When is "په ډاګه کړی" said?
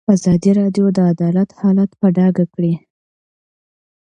1.99-2.73